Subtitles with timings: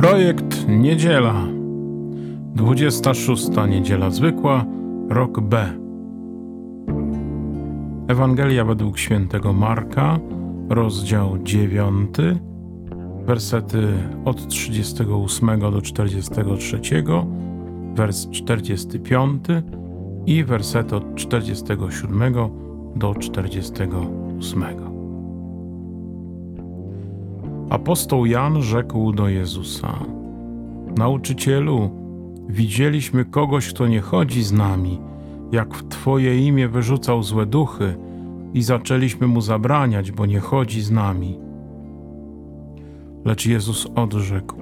[0.00, 1.34] Projekt Niedziela.
[2.54, 3.48] 26.
[3.68, 4.64] Niedziela Zwykła,
[5.08, 5.72] rok B.
[8.08, 10.18] Ewangelia według świętego Marka,
[10.68, 12.16] rozdział 9,
[13.26, 13.88] wersety
[14.24, 16.80] od 38 do 43,
[17.94, 19.44] wers 45
[20.26, 22.34] i wersety od 47
[22.96, 24.99] do 48.
[27.70, 29.98] Apostoł Jan rzekł do Jezusa:
[30.96, 31.90] Nauczycielu,
[32.48, 35.00] widzieliśmy kogoś, kto nie chodzi z nami,
[35.52, 37.96] jak w Twoje imię wyrzucał złe duchy,
[38.54, 41.38] i zaczęliśmy mu zabraniać, bo nie chodzi z nami.
[43.24, 44.56] Lecz Jezus odrzekł: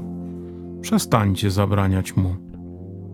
[0.81, 2.37] Przestańcie zabraniać mu,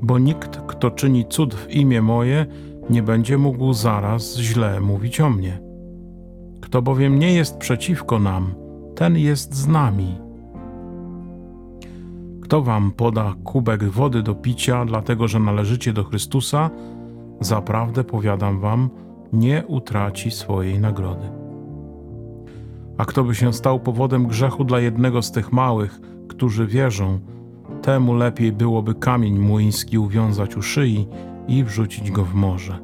[0.02, 2.46] bo nikt, kto czyni cud w imię moje,
[2.90, 5.60] nie będzie mógł zaraz źle mówić o mnie.
[6.60, 8.63] Kto bowiem nie jest przeciwko nam,
[8.94, 10.18] ten jest z nami.
[12.42, 16.70] Kto wam poda kubek wody do picia, dlatego że należycie do Chrystusa,
[17.40, 18.90] zaprawdę powiadam wam,
[19.32, 21.28] nie utraci swojej nagrody.
[22.98, 27.20] A kto by się stał powodem grzechu dla jednego z tych małych, którzy wierzą,
[27.82, 31.08] temu lepiej byłoby kamień młyński uwiązać u szyi
[31.48, 32.78] i wrzucić go w morze.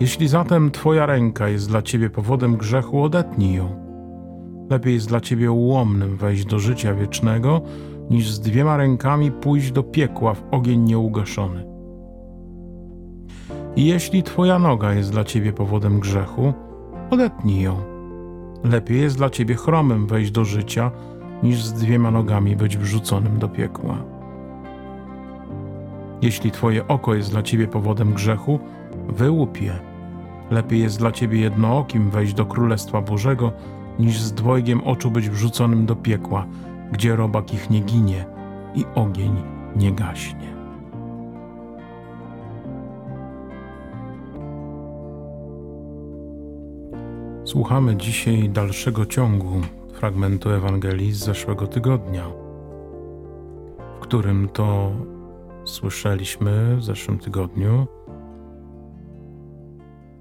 [0.00, 3.87] Jeśli zatem Twoja ręka jest dla Ciebie powodem grzechu, odetnij ją
[4.70, 7.60] Lepiej jest dla ciebie ułomnym wejść do życia wiecznego,
[8.10, 11.64] niż z dwiema rękami pójść do piekła w ogień nieugaszony.
[13.76, 16.52] I jeśli twoja noga jest dla ciebie powodem grzechu,
[17.10, 17.76] odetnij ją.
[18.64, 20.90] Lepiej jest dla ciebie chromym wejść do życia,
[21.42, 23.96] niż z dwiema nogami być wrzuconym do piekła.
[26.22, 28.58] Jeśli twoje oko jest dla ciebie powodem grzechu,
[29.08, 29.72] wyłup je.
[30.50, 33.52] Lepiej jest dla ciebie jednookim wejść do Królestwa Bożego,
[33.98, 36.46] niż z dwojgiem oczu być wrzuconym do piekła,
[36.92, 38.24] gdzie robak ich nie ginie
[38.74, 39.42] i ogień
[39.76, 40.58] nie gaśnie.
[47.44, 49.60] Słuchamy dzisiaj dalszego ciągu
[49.92, 52.24] fragmentu Ewangelii z zeszłego tygodnia,
[53.96, 54.92] w którym to
[55.64, 57.86] słyszeliśmy w zeszłym tygodniu,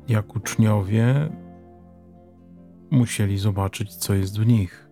[0.08, 1.30] jak uczniowie
[2.98, 4.88] musieli zobaczyć, co jest w nich.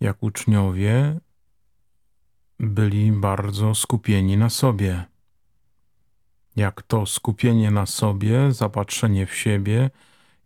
[0.00, 1.20] Jak uczniowie
[2.60, 5.04] byli bardzo skupieni na sobie.
[6.56, 9.90] Jak to skupienie na sobie, zapatrzenie w siebie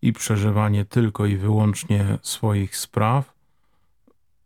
[0.03, 3.35] i przeżywanie tylko i wyłącznie swoich spraw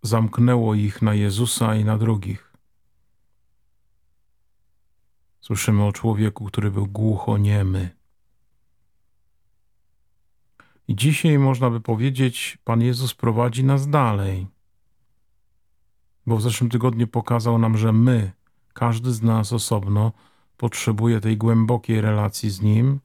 [0.02, 2.52] zamknęło ich na Jezusa i na drugich.
[5.40, 8.01] Słyszymy o człowieku, który był głuchoniemy
[10.92, 14.46] i dzisiaj można by powiedzieć, Pan Jezus prowadzi nas dalej.
[16.26, 18.32] Bo w zeszłym tygodniu pokazał nam, że my,
[18.72, 20.12] każdy z nas osobno,
[20.56, 23.00] potrzebuje tej głębokiej relacji z Nim,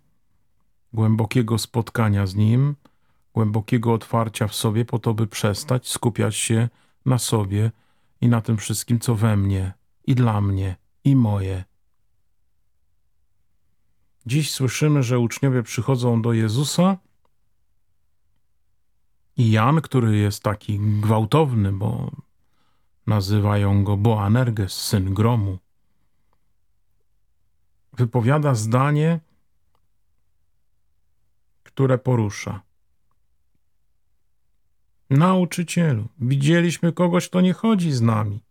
[0.94, 2.76] głębokiego spotkania z Nim,
[3.34, 6.70] głębokiego otwarcia w sobie, po to, by przestać skupiać się
[7.06, 7.72] na sobie
[8.22, 9.74] i na tym wszystkim, co we mnie
[10.08, 11.64] i dla mnie i moje.
[14.26, 16.98] Dziś słyszymy, że uczniowie przychodzą do Jezusa
[19.38, 22.12] i Jan, który jest taki gwałtowny, bo
[23.08, 25.58] nazywają go Boanerges, syn gromu,
[27.94, 29.20] wypowiada zdanie,
[31.64, 32.62] które porusza.
[35.10, 38.44] Nauczycielu, widzieliśmy kogoś, kto nie chodzi z nami.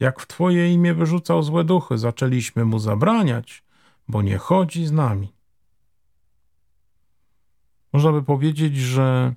[0.00, 3.64] Jak w Twoje imię wyrzucał złe duchy, zaczęliśmy mu zabraniać,
[4.08, 5.32] bo nie chodzi z nami.
[7.92, 9.34] Można by powiedzieć, że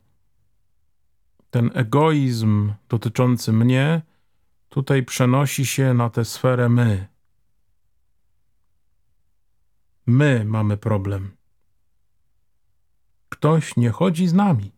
[1.50, 4.02] ten egoizm dotyczący mnie
[4.70, 7.08] tutaj przenosi się na tę sferę my.
[10.06, 11.32] My mamy problem.
[13.30, 14.72] Ktoś nie chodzi z nami.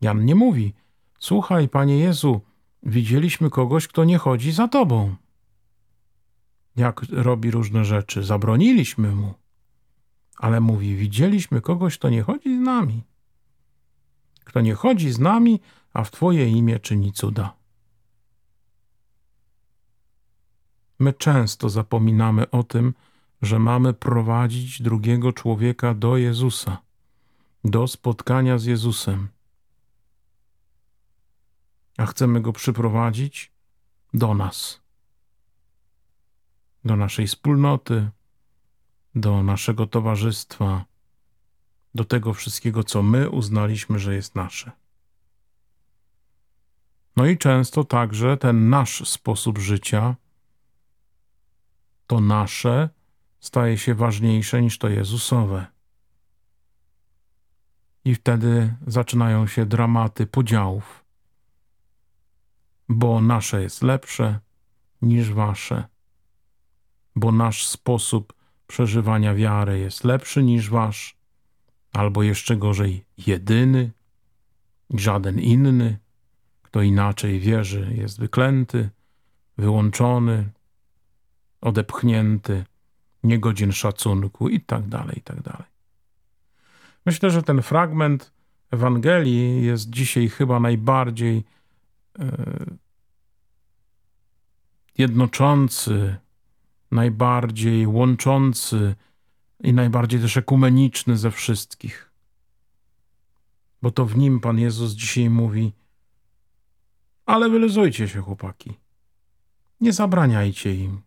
[0.00, 0.74] Jan nie mówi:
[1.18, 2.40] Słuchaj, panie Jezu,
[2.82, 5.16] widzieliśmy kogoś, kto nie chodzi za tobą.
[6.76, 9.34] Jak robi różne rzeczy, zabroniliśmy mu.
[10.38, 13.02] Ale mówi: Widzieliśmy kogoś, kto nie chodzi z nami
[14.46, 15.60] kto nie chodzi z nami,
[15.92, 17.56] a w Twoje imię czyni cuda.
[20.98, 22.94] My często zapominamy o tym,
[23.42, 26.78] że mamy prowadzić drugiego człowieka do Jezusa,
[27.64, 29.28] do spotkania z Jezusem.
[31.96, 33.52] A chcemy go przyprowadzić
[34.14, 34.80] do nas,
[36.84, 38.10] do naszej wspólnoty,
[39.14, 40.84] do naszego towarzystwa
[41.96, 44.72] do tego wszystkiego, co my uznaliśmy, że jest nasze.
[47.16, 50.16] No i często także ten nasz sposób życia,
[52.06, 52.88] to nasze,
[53.40, 55.66] staje się ważniejsze niż to Jezusowe.
[58.04, 61.04] I wtedy zaczynają się dramaty podziałów,
[62.88, 64.40] bo nasze jest lepsze
[65.02, 65.84] niż wasze,
[67.16, 68.32] bo nasz sposób
[68.66, 71.15] przeżywania wiary jest lepszy niż wasz,
[71.92, 73.90] albo jeszcze gorzej, jedyny,
[74.90, 75.98] żaden inny,
[76.62, 78.90] kto inaczej wierzy, jest wyklęty,
[79.58, 80.48] wyłączony,
[81.60, 82.64] odepchnięty,
[83.22, 85.68] niegodzien szacunku i tak dalej, i tak dalej.
[87.06, 88.32] Myślę, że ten fragment
[88.70, 91.44] Ewangelii jest dzisiaj chyba najbardziej
[92.18, 92.26] e,
[94.98, 96.16] jednoczący,
[96.90, 98.94] najbardziej łączący
[99.60, 102.10] i najbardziej też ekumeniczny ze wszystkich.
[103.82, 105.72] Bo to w nim Pan Jezus dzisiaj mówi:
[107.26, 108.74] Ale wylezujcie się, chłopaki.
[109.80, 111.00] Nie zabraniajcie im.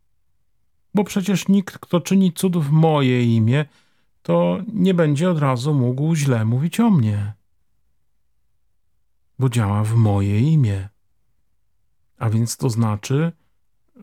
[0.93, 3.65] Bo przecież nikt, kto czyni cud w moje imię,
[4.23, 7.33] to nie będzie od razu mógł źle mówić o mnie.
[9.39, 10.89] Bo działa w moje imię.
[12.17, 13.31] A więc to znaczy,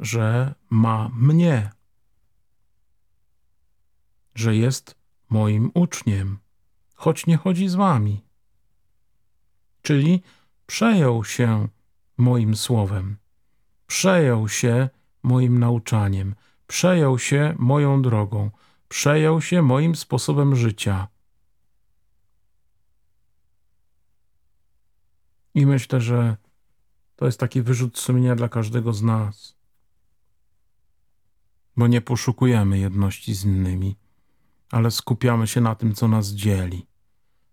[0.00, 1.70] że ma mnie,
[4.36, 4.94] że jest
[5.30, 6.38] moim uczniem,
[6.94, 8.24] choć nie chodzi z wami.
[9.82, 10.22] Czyli
[10.66, 11.68] przejął się
[12.16, 13.16] moim słowem,
[13.86, 14.88] przejął się
[15.22, 16.34] moim nauczaniem,
[16.66, 18.50] przejął się moją drogą,
[18.88, 21.08] przejął się moim sposobem życia.
[25.54, 26.36] I myślę, że
[27.16, 29.56] to jest taki wyrzut sumienia dla każdego z nas,
[31.76, 33.96] bo nie poszukujemy jedności z innymi,
[34.70, 36.86] ale skupiamy się na tym, co nas dzieli.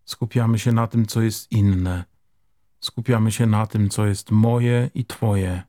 [0.05, 2.05] Skupiamy się na tym, co jest inne.
[2.79, 5.63] Skupiamy się na tym, co jest moje i Twoje.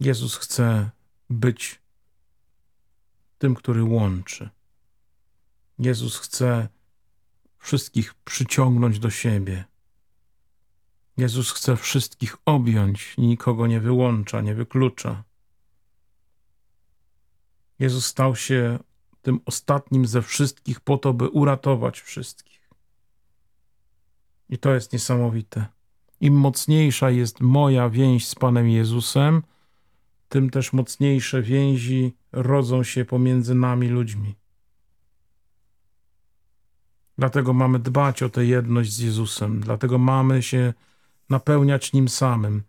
[0.00, 0.90] Jezus chce
[1.30, 1.80] być
[3.38, 4.50] tym, który łączy.
[5.78, 6.68] Jezus chce
[7.58, 9.64] wszystkich przyciągnąć do siebie.
[11.16, 15.24] Jezus chce wszystkich objąć nikogo nie wyłącza, nie wyklucza.
[17.78, 18.78] Jezus stał się
[19.22, 22.70] tym ostatnim ze wszystkich po to, by uratować wszystkich.
[24.48, 25.66] I to jest niesamowite.
[26.20, 29.42] Im mocniejsza jest moja więź z Panem Jezusem,
[30.28, 34.34] tym też mocniejsze więzi rodzą się pomiędzy nami ludźmi.
[37.18, 40.74] Dlatego mamy dbać o tę jedność z Jezusem, dlatego mamy się
[41.30, 42.62] napełniać Nim samym,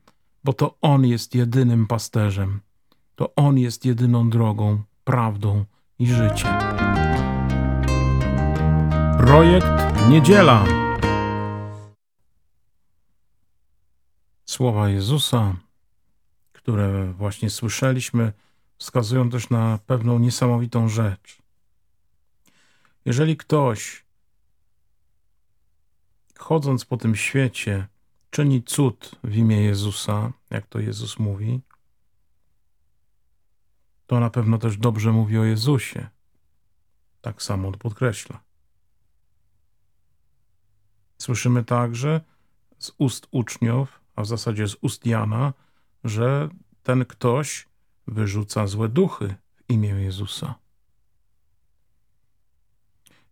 [0.44, 2.60] bo to On jest jedynym pasterzem,
[3.16, 5.66] to On jest jedyną drogą, prawdą
[6.00, 6.50] i życiem.
[9.18, 9.68] Projekt
[10.10, 10.66] Niedziela.
[14.46, 15.56] Słowa Jezusa
[16.70, 18.34] które właśnie słyszeliśmy,
[18.78, 21.38] wskazują też na pewną niesamowitą rzecz.
[23.06, 24.04] Jeżeli ktoś,
[26.38, 27.88] chodząc po tym świecie,
[28.30, 31.60] czyni cud w imię Jezusa, jak to Jezus mówi,
[34.10, 36.08] to na pewno też dobrze mówi o Jezusie.
[37.22, 38.40] Tak samo on podkreśla.
[41.18, 42.22] Słyszymy także
[42.80, 45.54] z ust uczniów, a w zasadzie z ust Jana,
[46.04, 46.50] że
[46.84, 47.68] ten ktoś
[48.08, 50.56] wyrzuca złe duchy w imię Jezusa.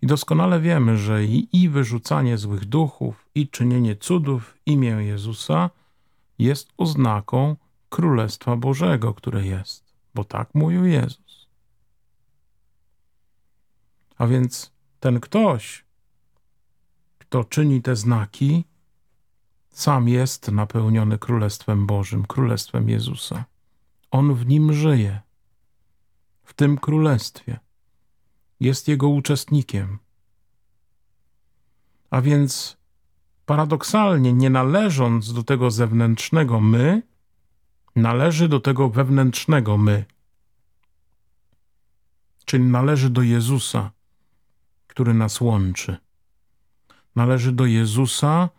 [0.01, 5.69] I doskonale wiemy, że i, i wyrzucanie złych duchów, i czynienie cudów w imię Jezusa
[6.39, 7.55] jest oznaką
[7.89, 9.86] Królestwa Bożego, które jest,
[10.17, 11.47] bo tak mówił Jezus.
[14.17, 15.85] A więc ten ktoś,
[17.17, 18.65] kto czyni te znaki,
[19.69, 23.45] sam jest napełniony Królestwem Bożym, Królestwem Jezusa.
[24.11, 25.21] On w nim żyje,
[26.43, 27.59] w tym Królestwie.
[28.59, 29.99] Jest jego uczestnikiem.
[32.09, 32.77] A więc
[33.45, 37.01] paradoksalnie, nie należąc do tego zewnętrznego my,
[37.97, 40.05] należy do tego wewnętrznego my.
[42.45, 43.91] Czyli należy do Jezusa,
[44.87, 45.97] który nas łączy.
[47.15, 48.49] Należy do Jezusa,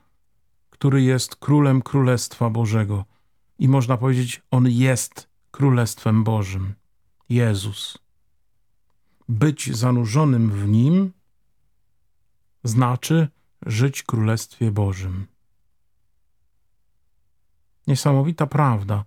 [0.70, 3.04] który jest królem Królestwa Bożego.
[3.58, 6.74] I można powiedzieć, on jest Królestwem Bożym.
[7.28, 7.98] Jezus.
[9.28, 11.12] Być zanurzonym w nim
[12.64, 13.28] znaczy
[13.66, 15.26] żyć Królestwie Bożym.
[17.86, 19.04] Niesamowita prawda,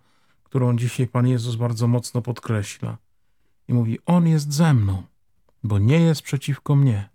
[0.52, 2.98] którą dzisiaj Pan Jezus bardzo mocno podkreśla.
[3.68, 5.04] I mówi: On jest ze mną,
[5.64, 7.10] bo nie jest przeciwko mnie.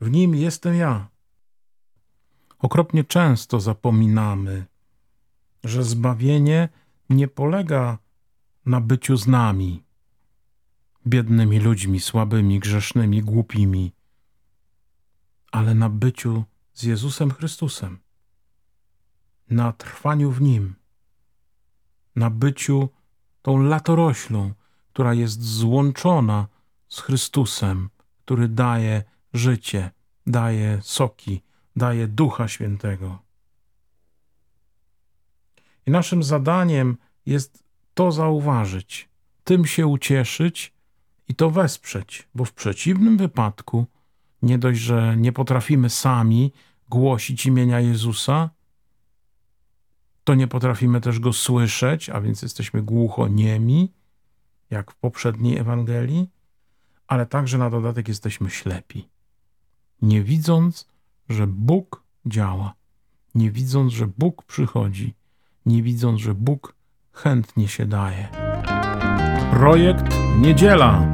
[0.00, 1.08] W nim jestem ja
[2.58, 4.66] Okropnie często zapominamy,
[5.64, 6.68] że zbawienie
[7.10, 7.98] nie polega
[8.66, 9.82] na byciu z nami,
[11.06, 13.92] biednymi ludźmi, słabymi, grzesznymi, głupimi,
[15.52, 17.98] ale na byciu z Jezusem Chrystusem,
[19.50, 20.77] na trwaniu w Nim,
[22.18, 22.88] na byciu
[23.42, 24.52] tą latoroślą,
[24.92, 26.46] która jest złączona
[26.88, 27.90] z Chrystusem,
[28.24, 29.90] który daje życie,
[30.26, 31.42] daje soki,
[31.76, 33.18] daje Ducha Świętego.
[35.86, 36.96] I naszym zadaniem
[37.26, 39.08] jest to zauważyć,
[39.44, 40.72] tym się ucieszyć
[41.28, 43.86] i to wesprzeć, bo w przeciwnym wypadku
[44.42, 46.52] nie dość, że nie potrafimy sami
[46.88, 48.50] głosić imienia Jezusa,
[50.28, 53.92] to nie potrafimy też go słyszeć, a więc jesteśmy głuchoniemi,
[54.70, 56.30] jak w poprzedniej Ewangelii,
[57.06, 59.08] ale także na dodatek jesteśmy ślepi.
[60.02, 60.88] Nie widząc,
[61.28, 62.74] że Bóg działa,
[63.34, 65.14] nie widząc, że Bóg przychodzi,
[65.66, 66.74] nie widząc, że Bóg
[67.12, 68.28] chętnie się daje.
[69.50, 71.12] Projekt Niedziela.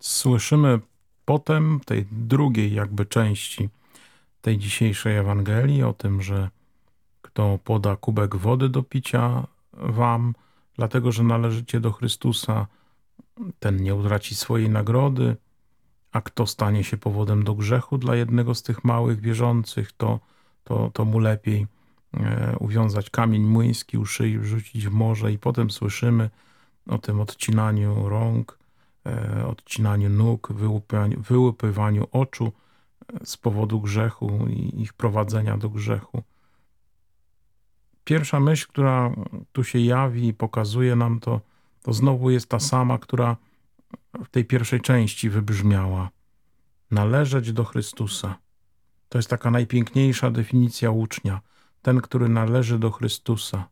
[0.00, 0.80] Słyszymy
[1.24, 3.68] potem tej drugiej jakby części
[4.44, 6.50] tej dzisiejszej Ewangelii o tym, że
[7.22, 10.34] kto poda kubek wody do picia wam,
[10.76, 12.66] dlatego że należycie do Chrystusa,
[13.58, 15.36] ten nie utraci swojej nagrody,
[16.12, 20.20] a kto stanie się powodem do grzechu dla jednego z tych małych wierzących, to,
[20.64, 21.66] to, to mu lepiej
[22.14, 26.30] e, uwiązać kamień młyński u szyi, wrzucić w morze i potem słyszymy
[26.88, 28.58] o tym odcinaniu rąk,
[29.06, 30.52] e, odcinaniu nóg,
[31.18, 32.52] wyłupywaniu, oczu
[33.24, 36.22] z powodu grzechu i ich prowadzenia do grzechu.
[38.04, 39.14] Pierwsza myśl, która
[39.52, 41.40] tu się jawi i pokazuje nam to,
[41.82, 43.36] to znowu jest ta sama, która
[44.24, 46.10] w tej pierwszej części wybrzmiała.
[46.90, 48.38] Należeć do Chrystusa.
[49.08, 51.40] To jest taka najpiękniejsza definicja ucznia.
[51.82, 53.68] Ten, który należy do Chrystusa.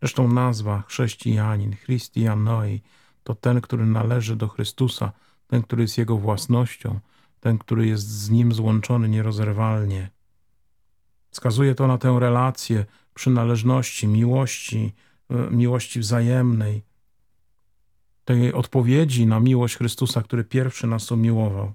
[0.00, 2.82] Zresztą nazwa chrześcijanin, Christianoi,
[3.24, 5.12] to ten, który należy do Chrystusa,
[5.46, 7.00] ten, który jest Jego własnością,
[7.46, 10.10] ten, który jest z Nim złączony nierozerwalnie.
[11.30, 12.84] Wskazuje to na tę relację
[13.14, 14.92] przynależności, miłości,
[15.30, 16.82] e, miłości wzajemnej,
[18.24, 21.72] tej odpowiedzi na miłość Chrystusa, który pierwszy nas umiłował.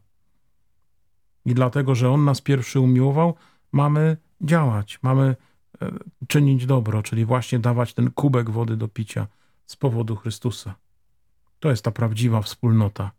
[1.46, 3.36] I dlatego, że On nas pierwszy umiłował,
[3.72, 5.36] mamy działać, mamy
[5.82, 5.92] e,
[6.28, 9.28] czynić dobro, czyli właśnie dawać ten kubek wody do picia
[9.66, 10.76] z powodu Chrystusa.
[11.60, 13.12] To jest ta prawdziwa wspólnota.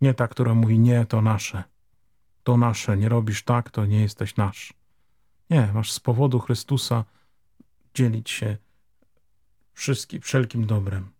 [0.00, 1.64] Nie ta, która mówi: Nie, to nasze.
[2.42, 2.96] To nasze.
[2.96, 4.74] Nie robisz tak, to nie jesteś nasz.
[5.50, 7.04] Nie, masz z powodu Chrystusa
[7.94, 8.56] dzielić się
[9.72, 11.10] wszystkim, wszelkim dobrem.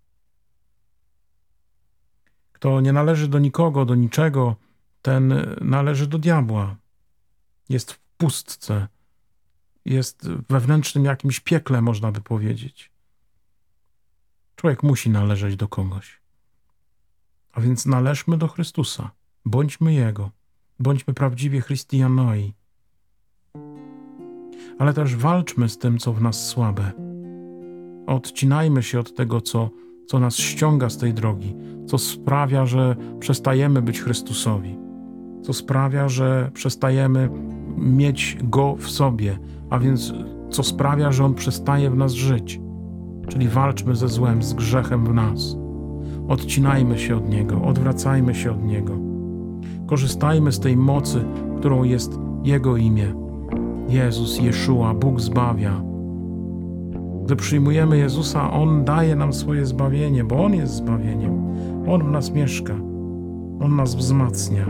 [2.52, 4.56] Kto nie należy do nikogo, do niczego,
[5.02, 6.76] ten należy do diabła.
[7.68, 8.88] Jest w pustce,
[9.84, 12.90] jest wewnętrznym jakimś piekle, można by powiedzieć.
[14.56, 16.20] Człowiek musi należeć do kogoś.
[17.52, 19.10] A więc należmy do Chrystusa,
[19.44, 20.30] bądźmy Jego,
[20.78, 22.54] bądźmy prawdziwie Chrystianoi.
[24.78, 26.92] Ale też walczmy z tym, co w nas słabe.
[28.06, 29.70] Odcinajmy się od tego, co,
[30.06, 34.78] co nas ściąga z tej drogi, co sprawia, że przestajemy być Chrystusowi,
[35.42, 37.30] co sprawia, że przestajemy
[37.76, 39.38] mieć Go w sobie,
[39.70, 40.12] a więc
[40.50, 42.60] co sprawia, że On przestaje w nas żyć.
[43.28, 45.59] Czyli walczmy ze złem, z grzechem w nas.
[46.30, 48.92] Odcinajmy się od Niego, odwracajmy się od Niego.
[49.86, 51.24] Korzystajmy z tej mocy,
[51.58, 53.14] którą jest Jego imię.
[53.88, 55.82] Jezus, Jeszua, Bóg zbawia.
[57.24, 61.32] Gdy przyjmujemy Jezusa, On daje nam swoje zbawienie, bo On jest zbawieniem.
[61.88, 62.74] On w nas mieszka.
[63.60, 64.66] On nas wzmacnia.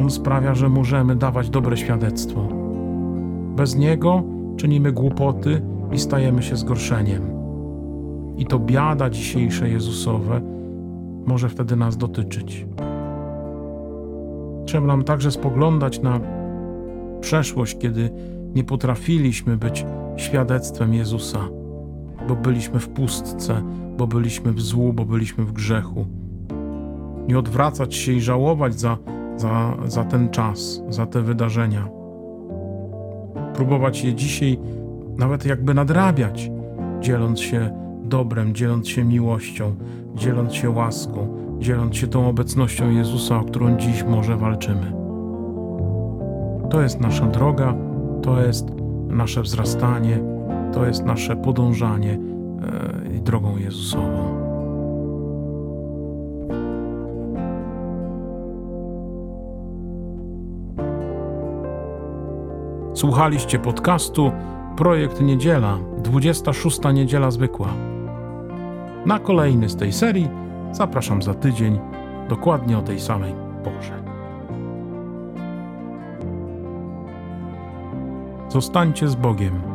[0.00, 2.48] On sprawia, że możemy dawać dobre świadectwo.
[3.56, 4.22] Bez Niego
[4.56, 5.62] czynimy głupoty
[5.92, 7.22] i stajemy się zgorszeniem.
[8.36, 10.59] I to biada dzisiejsze Jezusowe
[11.26, 12.66] może wtedy nas dotyczyć.
[14.66, 16.20] Trzeba nam także spoglądać na
[17.20, 18.10] przeszłość, kiedy
[18.54, 19.86] nie potrafiliśmy być
[20.16, 21.48] świadectwem Jezusa,
[22.28, 23.62] bo byliśmy w pustce,
[23.96, 26.06] bo byliśmy w złu, bo byliśmy w grzechu.
[27.28, 28.98] Nie odwracać się i żałować za,
[29.36, 31.88] za, za ten czas, za te wydarzenia.
[33.54, 34.58] Próbować je dzisiaj
[35.18, 36.50] nawet jakby nadrabiać,
[37.00, 37.70] dzieląc się
[38.02, 39.74] dobrem, dzieląc się miłością,
[40.14, 44.92] dzieląc się łaską, dzieląc się tą obecnością Jezusa, o którą dziś może walczymy.
[46.70, 47.74] To jest nasza droga,
[48.22, 48.66] to jest
[49.08, 50.18] nasze wzrastanie,
[50.72, 52.18] to jest nasze podążanie
[53.16, 54.40] e, drogą Jezusową.
[62.94, 64.32] Słuchaliście podcastu
[64.76, 66.80] Projekt Niedziela, 26.
[66.94, 67.68] Niedziela Zwykła.
[69.06, 70.28] Na kolejny z tej serii
[70.72, 71.78] zapraszam za tydzień,
[72.28, 74.02] dokładnie o tej samej porze.
[78.48, 79.69] Zostańcie z Bogiem.